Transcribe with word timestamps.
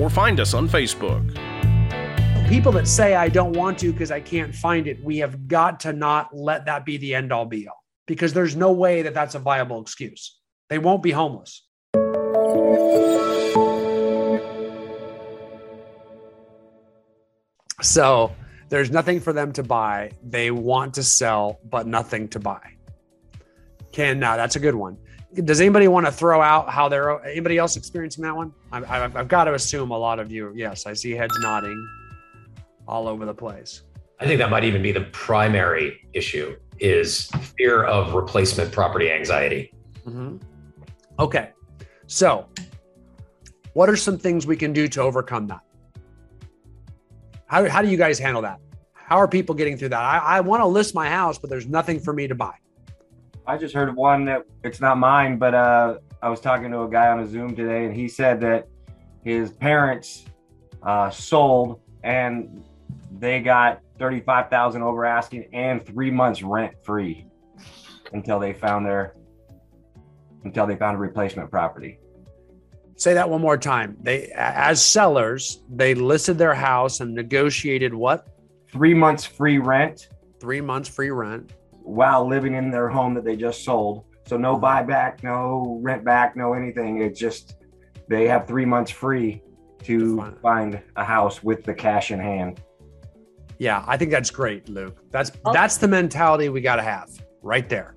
or 0.00 0.10
find 0.10 0.40
us 0.40 0.54
on 0.54 0.68
Facebook. 0.68 1.24
People 2.48 2.70
that 2.72 2.86
say 2.86 3.14
I 3.14 3.28
don't 3.28 3.54
want 3.54 3.78
to 3.80 3.92
because 3.92 4.10
I 4.10 4.20
can't 4.20 4.54
find 4.54 4.86
it, 4.86 5.02
we 5.02 5.18
have 5.18 5.48
got 5.48 5.80
to 5.80 5.92
not 5.92 6.36
let 6.36 6.66
that 6.66 6.84
be 6.84 6.96
the 6.96 7.14
end 7.14 7.32
all 7.32 7.44
be 7.44 7.66
all 7.66 7.82
because 8.06 8.32
there's 8.32 8.54
no 8.54 8.72
way 8.72 9.02
that 9.02 9.14
that's 9.14 9.34
a 9.34 9.38
viable 9.38 9.80
excuse. 9.80 10.38
They 10.68 10.78
won't 10.78 11.02
be 11.02 11.10
homeless. 11.10 11.62
So 17.82 18.34
there's 18.68 18.90
nothing 18.90 19.20
for 19.20 19.32
them 19.32 19.52
to 19.52 19.62
buy. 19.62 20.12
They 20.22 20.50
want 20.50 20.94
to 20.94 21.02
sell, 21.02 21.60
but 21.68 21.86
nothing 21.86 22.28
to 22.28 22.40
buy. 22.40 22.60
Can 23.92 24.18
now 24.18 24.36
that's 24.36 24.56
a 24.56 24.60
good 24.60 24.74
one. 24.74 24.98
Does 25.34 25.60
anybody 25.60 25.88
want 25.88 26.06
to 26.06 26.12
throw 26.12 26.40
out 26.40 26.70
how 26.70 26.88
they're 26.88 27.24
anybody 27.26 27.58
else 27.58 27.76
experiencing 27.76 28.22
that 28.22 28.34
one? 28.34 28.52
I've, 28.72 28.90
I've, 28.90 29.16
I've 29.16 29.28
got 29.28 29.44
to 29.44 29.54
assume 29.54 29.90
a 29.90 29.98
lot 29.98 30.18
of 30.18 30.30
you. 30.30 30.52
Yes, 30.54 30.86
I 30.86 30.92
see 30.92 31.12
heads 31.12 31.36
nodding 31.40 31.88
all 32.86 33.08
over 33.08 33.26
the 33.26 33.34
place. 33.34 33.82
I 34.20 34.26
think 34.26 34.38
that 34.38 34.50
might 34.50 34.64
even 34.64 34.82
be 34.82 34.92
the 34.92 35.02
primary 35.12 36.08
issue 36.12 36.56
is 36.78 37.26
fear 37.56 37.84
of 37.84 38.14
replacement 38.14 38.72
property 38.72 39.10
anxiety. 39.10 39.72
Mm-hmm. 40.06 40.36
Okay. 41.18 41.50
So, 42.06 42.48
what 43.72 43.88
are 43.88 43.96
some 43.96 44.18
things 44.18 44.46
we 44.46 44.56
can 44.56 44.72
do 44.72 44.88
to 44.88 45.02
overcome 45.02 45.48
that? 45.48 45.60
How, 47.46 47.68
how 47.68 47.82
do 47.82 47.88
you 47.88 47.96
guys 47.96 48.18
handle 48.18 48.42
that? 48.42 48.60
How 48.92 49.16
are 49.16 49.28
people 49.28 49.54
getting 49.54 49.76
through 49.76 49.90
that? 49.90 50.02
I, 50.02 50.18
I 50.18 50.40
want 50.40 50.62
to 50.62 50.66
list 50.66 50.94
my 50.94 51.08
house, 51.08 51.38
but 51.38 51.50
there's 51.50 51.66
nothing 51.66 52.00
for 52.00 52.12
me 52.12 52.26
to 52.26 52.34
buy. 52.34 52.54
I 53.46 53.56
just 53.56 53.74
heard 53.74 53.88
of 53.88 53.94
one 53.94 54.24
that 54.24 54.42
it's 54.64 54.80
not 54.80 54.98
mine, 54.98 55.38
but 55.38 55.54
uh, 55.54 55.98
I 56.20 56.28
was 56.28 56.40
talking 56.40 56.70
to 56.72 56.82
a 56.82 56.88
guy 56.88 57.08
on 57.08 57.20
a 57.20 57.26
Zoom 57.28 57.54
today, 57.54 57.84
and 57.84 57.94
he 57.94 58.08
said 58.08 58.40
that 58.40 58.66
his 59.24 59.52
parents 59.52 60.24
uh, 60.82 61.10
sold 61.10 61.80
and 62.02 62.64
they 63.18 63.40
got 63.40 63.80
thirty-five 63.98 64.50
thousand 64.50 64.82
over 64.82 65.04
asking 65.04 65.48
and 65.52 65.84
three 65.84 66.10
months 66.10 66.42
rent 66.42 66.74
free 66.84 67.26
until 68.12 68.38
they 68.38 68.52
found 68.52 68.84
their 68.84 69.14
until 70.44 70.66
they 70.66 70.76
found 70.76 70.96
a 70.96 71.00
replacement 71.00 71.50
property. 71.50 71.98
Say 72.96 73.14
that 73.14 73.28
one 73.28 73.40
more 73.40 73.58
time. 73.58 73.96
They, 74.00 74.30
as 74.34 74.84
sellers, 74.84 75.62
they 75.68 75.94
listed 75.94 76.38
their 76.38 76.54
house 76.54 77.00
and 77.00 77.14
negotiated 77.14 77.92
what? 77.92 78.26
Three 78.70 78.94
months 78.94 79.24
free 79.24 79.58
rent 79.58 80.08
Three 80.38 80.60
months 80.60 80.88
free 80.88 81.10
rent. 81.10 81.52
While 81.86 82.26
living 82.26 82.54
in 82.54 82.70
their 82.70 82.88
home 82.88 83.14
that 83.14 83.24
they 83.24 83.36
just 83.36 83.64
sold. 83.64 84.04
So 84.26 84.36
no 84.36 84.58
buyback, 84.58 85.22
no 85.22 85.78
rent 85.82 86.04
back, 86.04 86.36
no 86.36 86.52
anything. 86.52 87.00
It's 87.00 87.18
just 87.18 87.56
they 88.08 88.26
have 88.26 88.46
three 88.46 88.64
months 88.64 88.90
free 88.90 89.42
to 89.84 90.16
Fine. 90.16 90.36
find 90.42 90.82
a 90.96 91.04
house 91.04 91.44
with 91.44 91.62
the 91.62 91.72
cash 91.72 92.10
in 92.10 92.18
hand. 92.18 92.60
Yeah, 93.58 93.84
I 93.86 93.96
think 93.96 94.10
that's 94.10 94.30
great, 94.30 94.68
Luke. 94.68 94.98
That's 95.12 95.30
Oh. 95.44 95.52
that's 95.52 95.76
the 95.76 95.88
mentality 95.88 96.48
we 96.48 96.60
got 96.60 96.76
to 96.76 96.82
have 96.82 97.08
right 97.42 97.68
there. 97.68 97.94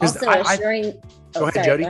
Also 0.00 0.26
I- 0.28 0.42
I- 0.46 0.54
assuring. 0.54 1.00
Go 1.32 1.46
ahead, 1.46 1.64
Jody. 1.64 1.86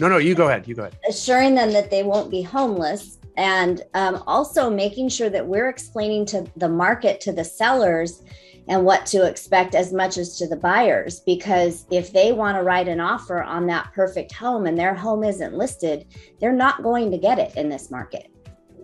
no, 0.00 0.08
no, 0.08 0.16
you 0.18 0.34
go 0.34 0.48
ahead. 0.48 0.66
You 0.66 0.74
go 0.74 0.82
ahead. 0.82 0.96
Assuring 1.08 1.54
them 1.54 1.72
that 1.72 1.90
they 1.90 2.02
won't 2.02 2.30
be 2.30 2.42
homeless, 2.42 3.18
and 3.36 3.82
um, 3.94 4.22
also 4.26 4.68
making 4.68 5.10
sure 5.10 5.30
that 5.30 5.46
we're 5.46 5.68
explaining 5.68 6.24
to 6.26 6.44
the 6.56 6.68
market, 6.68 7.20
to 7.22 7.32
the 7.32 7.44
sellers, 7.44 8.22
and 8.68 8.84
what 8.84 9.06
to 9.06 9.26
expect 9.26 9.74
as 9.74 9.92
much 9.92 10.18
as 10.18 10.36
to 10.38 10.46
the 10.46 10.56
buyers. 10.56 11.20
Because 11.20 11.86
if 11.90 12.12
they 12.12 12.32
want 12.32 12.56
to 12.56 12.62
write 12.62 12.86
an 12.86 13.00
offer 13.00 13.42
on 13.42 13.66
that 13.66 13.92
perfect 13.94 14.32
home 14.32 14.66
and 14.66 14.78
their 14.78 14.94
home 14.94 15.24
isn't 15.24 15.54
listed, 15.54 16.06
they're 16.40 16.52
not 16.52 16.82
going 16.82 17.10
to 17.10 17.18
get 17.18 17.38
it 17.38 17.56
in 17.56 17.68
this 17.68 17.90
market. 17.90 18.30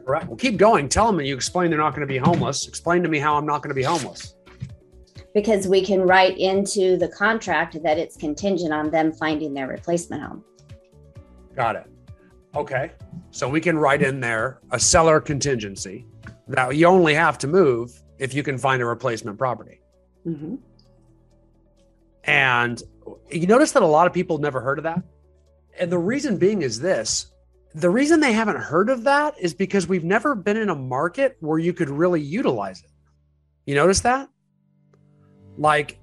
Right. 0.06 0.27
Well, 0.27 0.37
keep 0.37 0.56
going. 0.56 0.89
Tell 0.89 1.06
them 1.06 1.19
and 1.19 1.28
you 1.28 1.34
explain 1.34 1.71
they're 1.71 1.78
not 1.78 1.95
going 1.95 2.06
to 2.06 2.12
be 2.12 2.19
homeless. 2.19 2.67
Explain 2.67 3.03
to 3.03 3.09
me 3.09 3.19
how 3.19 3.37
I'm 3.37 3.47
not 3.47 3.62
going 3.62 3.71
to 3.71 3.75
be 3.75 3.83
homeless. 3.83 4.34
Because 5.34 5.67
we 5.67 5.84
can 5.84 6.01
write 6.01 6.39
into 6.39 6.97
the 6.97 7.09
contract 7.09 7.77
that 7.83 7.99
it's 7.99 8.16
contingent 8.16 8.72
on 8.72 8.91
them 8.91 9.12
finding 9.12 9.53
their 9.53 9.66
replacement 9.66 10.22
home. 10.22 10.45
Got 11.56 11.77
it. 11.77 11.87
Okay. 12.55 12.93
So 13.31 13.49
we 13.49 13.61
can 13.61 13.77
write 13.77 14.03
in 14.03 14.21
there 14.21 14.61
a 14.71 14.78
seller 14.78 15.21
contingency 15.21 16.06
that 16.49 16.77
you 16.77 16.87
only 16.87 17.15
have 17.15 17.39
to 17.39 17.49
move 17.49 18.01
if 18.19 18.34
you 18.34 18.42
can 18.42 18.58
find 18.58 18.80
a 18.82 18.86
replacement 18.86 19.38
property. 19.38 19.80
Mhm. 20.26 20.58
And 22.25 22.82
you 23.30 23.47
notice 23.47 23.72
that 23.72 23.82
a 23.82 23.86
lot 23.86 24.06
of 24.06 24.12
people 24.12 24.38
never 24.38 24.60
heard 24.60 24.78
of 24.78 24.84
that. 24.84 25.02
And 25.78 25.91
the 25.91 25.98
reason 25.98 26.38
being 26.38 26.62
is 26.62 26.80
this 26.80 27.30
the 27.74 27.91
reason 27.91 28.20
they 28.20 28.32
haven't 28.32 28.56
heard 28.56 28.88
of 28.88 29.04
that 29.04 29.34
is 29.38 29.53
because 29.53 29.88
we've 29.88 30.04
never 30.04 30.34
been 30.36 30.56
in 30.56 30.69
a 30.69 30.74
market 30.76 31.36
where 31.41 31.58
you 31.58 31.72
could 31.72 31.91
really 31.91 32.20
utilize 32.20 32.80
it. 32.80 32.91
You 33.66 33.74
notice 33.74 34.00
that? 34.00 34.28
Like, 35.58 35.98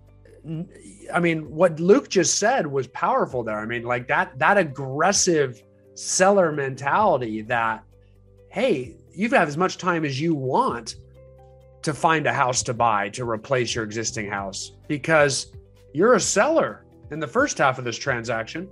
I 1.13 1.19
mean, 1.19 1.49
what 1.49 1.79
Luke 1.79 2.09
just 2.09 2.39
said 2.39 2.67
was 2.67 2.87
powerful 2.87 3.43
there. 3.43 3.57
I 3.57 3.65
mean, 3.65 3.83
like 3.83 4.07
that, 4.09 4.37
that 4.39 4.57
aggressive 4.57 5.63
seller 5.93 6.51
mentality 6.51 7.41
that, 7.43 7.83
hey, 8.49 8.97
you 9.13 9.29
have 9.29 9.47
as 9.47 9.57
much 9.57 9.77
time 9.77 10.03
as 10.03 10.19
you 10.19 10.35
want 10.35 10.95
to 11.83 11.93
find 11.93 12.27
a 12.27 12.33
house 12.33 12.61
to 12.63 12.73
buy 12.73 13.09
to 13.09 13.27
replace 13.29 13.73
your 13.73 13.83
existing 13.83 14.29
house 14.29 14.73
because 14.87 15.53
you're 15.93 16.13
a 16.13 16.19
seller 16.19 16.85
in 17.11 17.19
the 17.19 17.27
first 17.27 17.57
half 17.57 17.77
of 17.77 17.85
this 17.85 17.97
transaction 17.97 18.69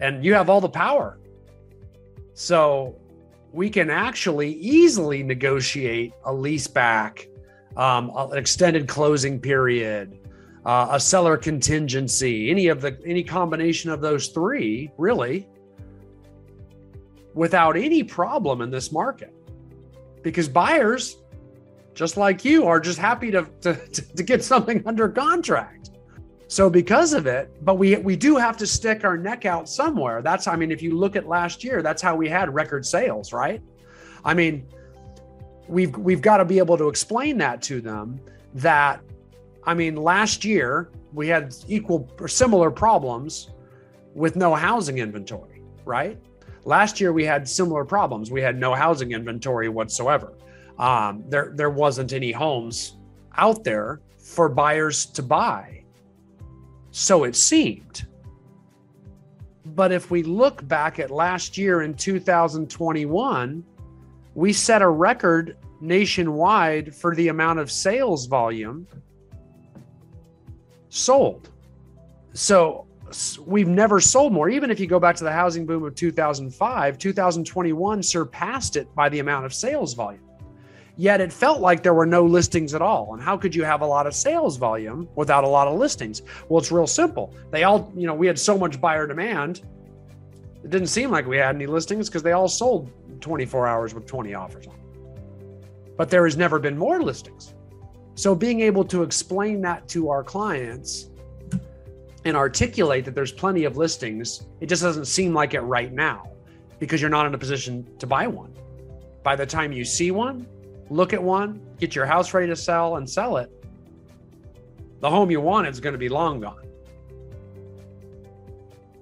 and 0.00 0.24
you 0.24 0.34
have 0.34 0.50
all 0.50 0.60
the 0.60 0.68
power. 0.68 1.18
So 2.34 2.96
we 3.52 3.70
can 3.70 3.88
actually 3.88 4.52
easily 4.54 5.22
negotiate 5.22 6.12
a 6.24 6.32
lease 6.32 6.66
back, 6.66 7.28
um, 7.76 8.12
an 8.14 8.36
extended 8.36 8.86
closing 8.86 9.40
period, 9.40 10.18
uh, 10.66 10.88
a 10.90 11.00
seller 11.00 11.36
contingency, 11.36 12.50
any 12.50 12.66
of 12.68 12.80
the 12.80 12.98
any 13.06 13.22
combination 13.22 13.90
of 13.90 14.00
those 14.00 14.28
three, 14.28 14.90
really, 14.98 15.48
without 17.34 17.76
any 17.76 18.02
problem 18.02 18.60
in 18.60 18.70
this 18.70 18.92
market, 18.92 19.32
because 20.26 20.48
buyers, 20.48 21.18
just 21.94 22.16
like 22.16 22.44
you, 22.44 22.66
are 22.66 22.80
just 22.80 22.98
happy 22.98 23.30
to 23.30 23.46
to, 23.60 23.74
to 24.16 24.22
get 24.24 24.42
something 24.42 24.82
under 24.86 25.08
contract. 25.08 25.90
So 26.48 26.68
because 26.68 27.12
of 27.12 27.28
it, 27.28 27.64
but 27.64 27.76
we 27.76 27.94
we 27.98 28.16
do 28.16 28.34
have 28.34 28.56
to 28.56 28.66
stick 28.66 29.04
our 29.04 29.16
neck 29.16 29.44
out 29.46 29.68
somewhere. 29.68 30.22
That's 30.22 30.48
I 30.48 30.56
mean, 30.56 30.72
if 30.72 30.82
you 30.82 30.98
look 30.98 31.14
at 31.14 31.28
last 31.28 31.62
year, 31.62 31.80
that's 31.80 32.02
how 32.02 32.16
we 32.16 32.28
had 32.28 32.52
record 32.52 32.84
sales, 32.84 33.32
right? 33.32 33.62
I 34.24 34.34
mean, 34.34 34.66
we've 35.68 35.96
we've 35.96 36.22
got 36.22 36.38
to 36.38 36.44
be 36.44 36.58
able 36.58 36.76
to 36.76 36.88
explain 36.88 37.38
that 37.38 37.62
to 37.62 37.80
them 37.80 38.20
that 38.54 39.00
I 39.62 39.74
mean, 39.74 39.94
last 39.94 40.44
year 40.44 40.90
we 41.12 41.28
had 41.28 41.54
equal 41.68 42.10
or 42.18 42.26
similar 42.26 42.72
problems 42.72 43.50
with 44.12 44.34
no 44.34 44.56
housing 44.56 44.98
inventory, 44.98 45.62
right? 45.84 46.18
Last 46.66 47.00
year 47.00 47.12
we 47.12 47.24
had 47.24 47.48
similar 47.48 47.84
problems. 47.84 48.32
We 48.32 48.42
had 48.42 48.58
no 48.58 48.74
housing 48.74 49.12
inventory 49.12 49.68
whatsoever. 49.68 50.32
Um, 50.78 51.22
there 51.28 51.52
there 51.54 51.70
wasn't 51.70 52.12
any 52.12 52.32
homes 52.32 52.96
out 53.36 53.62
there 53.62 54.00
for 54.18 54.48
buyers 54.48 55.06
to 55.06 55.22
buy. 55.22 55.84
So 56.90 57.22
it 57.22 57.36
seemed. 57.36 58.06
But 59.64 59.92
if 59.92 60.10
we 60.10 60.24
look 60.24 60.66
back 60.66 60.98
at 60.98 61.10
last 61.12 61.56
year 61.56 61.82
in 61.82 61.94
2021, 61.94 63.64
we 64.34 64.52
set 64.52 64.82
a 64.82 64.88
record 64.88 65.56
nationwide 65.80 66.92
for 66.94 67.14
the 67.14 67.28
amount 67.28 67.60
of 67.60 67.70
sales 67.70 68.26
volume 68.26 68.88
sold. 70.88 71.50
So 72.32 72.86
we've 73.46 73.68
never 73.68 74.00
sold 74.00 74.32
more. 74.32 74.48
Even 74.48 74.70
if 74.70 74.80
you 74.80 74.86
go 74.86 75.00
back 75.00 75.16
to 75.16 75.24
the 75.24 75.32
housing 75.32 75.66
boom 75.66 75.84
of 75.84 75.94
2005, 75.94 76.98
2021 76.98 78.02
surpassed 78.02 78.76
it 78.76 78.94
by 78.94 79.08
the 79.08 79.20
amount 79.20 79.46
of 79.46 79.54
sales 79.54 79.94
volume. 79.94 80.22
Yet 80.96 81.20
it 81.20 81.32
felt 81.32 81.60
like 81.60 81.82
there 81.82 81.94
were 81.94 82.06
no 82.06 82.24
listings 82.24 82.74
at 82.74 82.82
all. 82.82 83.12
And 83.12 83.22
how 83.22 83.36
could 83.36 83.54
you 83.54 83.64
have 83.64 83.82
a 83.82 83.86
lot 83.86 84.06
of 84.06 84.14
sales 84.14 84.56
volume 84.56 85.08
without 85.14 85.44
a 85.44 85.48
lot 85.48 85.68
of 85.68 85.78
listings? 85.78 86.22
Well, 86.48 86.58
it's 86.58 86.72
real 86.72 86.86
simple. 86.86 87.34
They 87.50 87.64
all, 87.64 87.92
you 87.94 88.06
know, 88.06 88.14
we 88.14 88.26
had 88.26 88.38
so 88.38 88.56
much 88.58 88.80
buyer 88.80 89.06
demand 89.06 89.62
It 90.64 90.70
didn't 90.70 90.88
seem 90.88 91.10
like 91.10 91.26
we 91.26 91.36
had 91.36 91.54
any 91.54 91.66
listings 91.66 92.08
because 92.08 92.22
they 92.22 92.32
all 92.32 92.48
sold 92.48 92.90
24 93.20 93.66
hours 93.66 93.94
with 93.94 94.06
20 94.06 94.34
offers 94.34 94.66
on. 94.66 94.74
But 95.96 96.10
there 96.10 96.24
has 96.24 96.36
never 96.36 96.58
been 96.58 96.76
more 96.76 97.00
listings. 97.02 97.54
So 98.14 98.34
being 98.34 98.62
able 98.62 98.84
to 98.86 99.02
explain 99.02 99.60
that 99.62 99.86
to 99.88 100.08
our 100.08 100.24
clients 100.24 101.10
and 102.26 102.36
articulate 102.36 103.04
that 103.04 103.14
there's 103.14 103.30
plenty 103.30 103.64
of 103.64 103.76
listings, 103.76 104.46
it 104.60 104.66
just 104.66 104.82
doesn't 104.82 105.04
seem 105.04 105.32
like 105.32 105.54
it 105.54 105.60
right 105.60 105.92
now 105.92 106.28
because 106.80 107.00
you're 107.00 107.08
not 107.08 107.24
in 107.24 107.32
a 107.34 107.38
position 107.38 107.86
to 108.00 108.06
buy 108.06 108.26
one. 108.26 108.52
By 109.22 109.36
the 109.36 109.46
time 109.46 109.72
you 109.72 109.84
see 109.84 110.10
one, 110.10 110.44
look 110.90 111.12
at 111.12 111.22
one, 111.22 111.60
get 111.78 111.94
your 111.94 112.04
house 112.04 112.34
ready 112.34 112.48
to 112.48 112.56
sell 112.56 112.96
and 112.96 113.08
sell 113.08 113.36
it, 113.36 113.48
the 114.98 115.08
home 115.08 115.30
you 115.30 115.40
want 115.40 115.68
is 115.68 115.78
going 115.78 115.92
to 115.92 115.98
be 115.98 116.08
long 116.08 116.40
gone. 116.40 116.66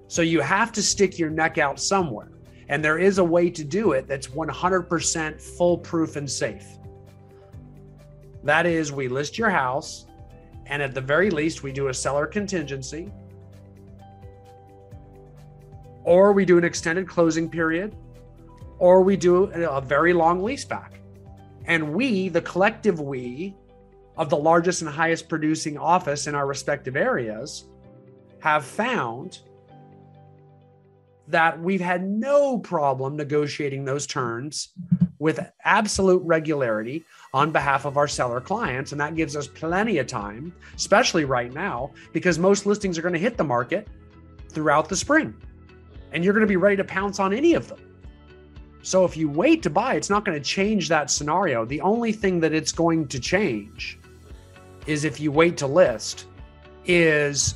So 0.08 0.20
you 0.20 0.40
have 0.40 0.70
to 0.72 0.82
stick 0.82 1.18
your 1.18 1.30
neck 1.30 1.56
out 1.56 1.80
somewhere. 1.80 2.28
And 2.68 2.84
there 2.84 2.98
is 2.98 3.16
a 3.16 3.24
way 3.24 3.48
to 3.48 3.64
do 3.64 3.92
it 3.92 4.06
that's 4.06 4.26
100% 4.26 5.40
foolproof 5.40 6.16
and 6.16 6.30
safe. 6.30 6.66
That 8.42 8.66
is, 8.66 8.92
we 8.92 9.08
list 9.08 9.38
your 9.38 9.48
house, 9.50 10.04
and 10.66 10.82
at 10.82 10.94
the 10.94 11.00
very 11.00 11.30
least, 11.30 11.62
we 11.62 11.72
do 11.72 11.88
a 11.88 11.94
seller 11.94 12.26
contingency, 12.26 13.12
or 16.04 16.32
we 16.32 16.44
do 16.44 16.58
an 16.58 16.64
extended 16.64 17.08
closing 17.08 17.48
period, 17.48 17.94
or 18.78 19.02
we 19.02 19.16
do 19.16 19.44
a 19.44 19.80
very 19.80 20.12
long 20.12 20.42
lease 20.42 20.64
back. 20.64 21.00
And 21.66 21.94
we, 21.94 22.28
the 22.28 22.42
collective 22.42 23.00
we 23.00 23.56
of 24.16 24.30
the 24.30 24.36
largest 24.36 24.82
and 24.82 24.90
highest 24.90 25.28
producing 25.28 25.76
office 25.78 26.26
in 26.26 26.34
our 26.34 26.46
respective 26.46 26.96
areas, 26.96 27.64
have 28.40 28.64
found 28.64 29.40
that 31.28 31.58
we've 31.58 31.80
had 31.80 32.06
no 32.06 32.58
problem 32.58 33.16
negotiating 33.16 33.84
those 33.84 34.06
terms 34.06 34.74
with 35.24 35.40
absolute 35.64 36.22
regularity 36.26 37.02
on 37.32 37.50
behalf 37.50 37.86
of 37.86 37.96
our 37.96 38.06
seller 38.06 38.42
clients. 38.42 38.92
And 38.92 39.00
that 39.00 39.16
gives 39.16 39.36
us 39.36 39.46
plenty 39.46 39.96
of 39.96 40.06
time, 40.06 40.52
especially 40.76 41.24
right 41.24 41.50
now, 41.50 41.92
because 42.12 42.38
most 42.38 42.66
listings 42.66 42.98
are 42.98 43.00
going 43.00 43.14
to 43.14 43.18
hit 43.18 43.38
the 43.38 43.42
market 43.42 43.88
throughout 44.50 44.86
the 44.86 44.96
spring. 44.96 45.34
And 46.12 46.22
you're 46.22 46.34
going 46.34 46.42
to 46.42 46.46
be 46.46 46.58
ready 46.58 46.76
to 46.76 46.84
pounce 46.84 47.20
on 47.20 47.32
any 47.32 47.54
of 47.54 47.68
them. 47.68 47.80
So 48.82 49.06
if 49.06 49.16
you 49.16 49.30
wait 49.30 49.62
to 49.62 49.70
buy, 49.70 49.94
it's 49.94 50.10
not 50.10 50.26
going 50.26 50.38
to 50.38 50.44
change 50.44 50.90
that 50.90 51.10
scenario. 51.10 51.64
The 51.64 51.80
only 51.80 52.12
thing 52.12 52.38
that 52.40 52.52
it's 52.52 52.70
going 52.70 53.08
to 53.08 53.18
change 53.18 53.98
is 54.86 55.06
if 55.06 55.20
you 55.20 55.32
wait 55.32 55.56
to 55.56 55.66
list, 55.66 56.26
is 56.84 57.54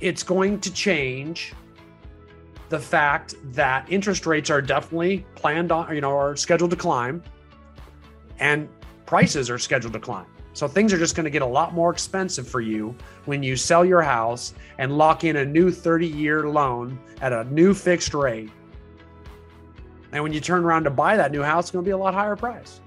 it's 0.00 0.22
going 0.22 0.58
to 0.60 0.72
change 0.72 1.52
the 2.72 2.80
fact 2.80 3.34
that 3.52 3.86
interest 3.92 4.24
rates 4.24 4.48
are 4.48 4.62
definitely 4.62 5.26
planned 5.34 5.70
on, 5.70 5.94
you 5.94 6.00
know, 6.00 6.16
are 6.16 6.34
scheduled 6.34 6.70
to 6.70 6.76
climb 6.76 7.22
and 8.38 8.66
prices 9.04 9.50
are 9.50 9.58
scheduled 9.58 9.92
to 9.92 10.00
climb. 10.00 10.24
So 10.54 10.66
things 10.66 10.90
are 10.94 10.98
just 10.98 11.14
going 11.14 11.24
to 11.24 11.30
get 11.30 11.42
a 11.42 11.46
lot 11.46 11.74
more 11.74 11.90
expensive 11.90 12.48
for 12.48 12.62
you 12.62 12.96
when 13.26 13.42
you 13.42 13.56
sell 13.56 13.84
your 13.84 14.00
house 14.00 14.54
and 14.78 14.96
lock 14.96 15.24
in 15.24 15.36
a 15.36 15.44
new 15.44 15.70
30 15.70 16.08
year 16.08 16.48
loan 16.48 16.98
at 17.20 17.34
a 17.34 17.44
new 17.44 17.74
fixed 17.74 18.14
rate. 18.14 18.50
And 20.12 20.22
when 20.22 20.32
you 20.32 20.40
turn 20.40 20.64
around 20.64 20.84
to 20.84 20.90
buy 20.90 21.14
that 21.18 21.30
new 21.30 21.42
house, 21.42 21.64
it's 21.64 21.72
going 21.72 21.84
to 21.84 21.86
be 21.86 21.92
a 21.92 21.98
lot 21.98 22.14
higher 22.14 22.36
price. 22.36 22.80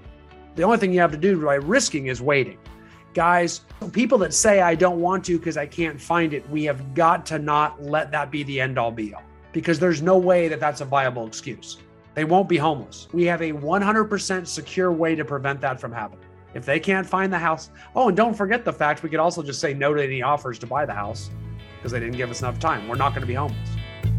The 0.56 0.64
only 0.64 0.78
thing 0.78 0.92
you 0.92 0.98
have 0.98 1.12
to 1.12 1.16
do 1.16 1.40
by 1.40 1.54
risking 1.54 2.08
is 2.08 2.20
waiting. 2.20 2.58
Guys, 3.14 3.60
people 3.92 4.18
that 4.18 4.34
say 4.34 4.62
I 4.62 4.74
don't 4.74 5.00
want 5.00 5.24
to 5.26 5.38
because 5.38 5.56
I 5.56 5.66
can't 5.66 6.00
find 6.00 6.34
it, 6.34 6.48
we 6.50 6.64
have 6.64 6.92
got 6.92 7.24
to 7.26 7.38
not 7.38 7.80
let 7.80 8.10
that 8.10 8.32
be 8.32 8.42
the 8.42 8.60
end 8.60 8.80
all 8.80 8.90
be 8.90 9.14
all 9.14 9.22
because 9.56 9.78
there's 9.78 10.02
no 10.02 10.18
way 10.18 10.48
that 10.48 10.60
that's 10.60 10.82
a 10.82 10.84
viable 10.84 11.26
excuse. 11.26 11.78
They 12.12 12.24
won't 12.24 12.46
be 12.46 12.58
homeless. 12.58 13.08
We 13.14 13.24
have 13.24 13.40
a 13.40 13.52
100% 13.52 14.46
secure 14.46 14.92
way 14.92 15.14
to 15.14 15.24
prevent 15.24 15.62
that 15.62 15.80
from 15.80 15.92
happening. 15.92 16.26
If 16.52 16.66
they 16.66 16.78
can't 16.78 17.06
find 17.06 17.32
the 17.32 17.38
house, 17.38 17.70
oh, 17.94 18.08
and 18.08 18.16
don't 18.16 18.34
forget 18.34 18.66
the 18.66 18.72
fact 18.74 19.02
we 19.02 19.08
could 19.08 19.18
also 19.18 19.42
just 19.42 19.58
say 19.58 19.72
no 19.72 19.94
to 19.94 20.04
any 20.04 20.20
offers 20.20 20.58
to 20.58 20.66
buy 20.66 20.84
the 20.84 20.92
house 20.92 21.30
because 21.78 21.90
they 21.90 22.00
didn't 22.00 22.18
give 22.18 22.30
us 22.30 22.42
enough 22.42 22.58
time. 22.58 22.86
We're 22.86 22.96
not 22.96 23.12
going 23.12 23.22
to 23.22 23.26
be 23.26 23.32
homeless. 23.32 23.70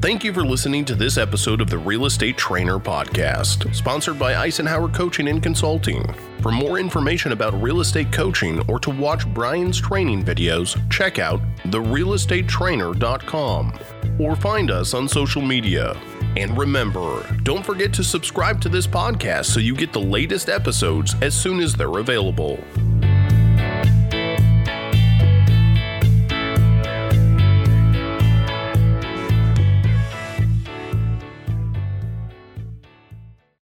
Thank 0.02 0.24
you 0.24 0.34
for 0.34 0.44
listening 0.44 0.86
to 0.86 0.96
this 0.96 1.20
episode 1.20 1.62
of 1.62 1.70
the 1.70 1.78
Real 1.78 2.08
Estate 2.08 2.36
Trainer 2.36 2.80
Podcast, 2.80 3.76
sponsored 3.76 4.18
by 4.18 4.48
Icenhower 4.48 4.92
Coaching 4.92 5.28
and 5.28 5.44
Consulting. 5.44 6.04
For 6.42 6.52
more 6.52 6.80
information 6.80 7.32
about 7.32 7.54
real 7.62 7.82
estate 7.82 8.12
coaching 8.12 8.68
or 8.68 8.80
to 8.80 8.90
watch 8.90 9.32
Brian's 9.36 9.80
training 9.80 10.26
videos, 10.26 10.82
check 10.90 11.20
out 11.20 11.40
therealestatetrainer.com 11.66 13.80
or 14.20 14.36
find 14.36 14.72
us 14.72 14.94
on 14.94 15.08
social 15.08 15.42
media. 15.42 15.96
And 16.36 16.58
remember, 16.58 17.26
don't 17.44 17.66
forget 17.66 17.94
to 17.94 18.04
subscribe 18.04 18.62
to 18.62 18.70
this 18.70 18.88
podcast 18.88 19.46
so 19.46 19.60
you 19.60 19.76
get 19.76 19.94
the 19.94 20.00
latest 20.00 20.50
episodes 20.50 21.16
as 21.22 21.34
soon 21.34 21.60
as 21.60 21.74
they're 21.74 21.98
available. 21.98 22.64